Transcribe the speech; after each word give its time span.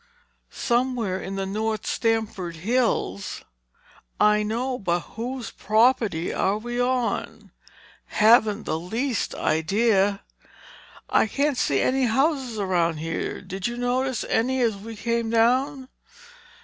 "Somewhere 0.49 1.21
in 1.21 1.35
the 1.35 1.45
North 1.45 1.85
Stamford 1.85 2.55
hills." 2.55 3.43
"I 4.19 4.41
know—but 4.41 5.01
whose 5.13 5.51
property 5.51 6.33
are 6.33 6.57
we 6.57 6.81
on?" 6.81 7.51
"Haven't 8.07 8.63
the 8.63 8.79
least 8.79 9.35
idea." 9.35 10.23
"I 11.07 11.27
can't 11.27 11.55
see 11.55 11.81
any 11.81 12.05
houses 12.05 12.57
around 12.57 12.97
here. 12.97 13.41
Did 13.41 13.67
you 13.67 13.77
notice 13.77 14.23
any 14.27 14.59
as 14.61 14.75
you 14.77 14.95
came 14.95 15.29
down?" 15.29 15.87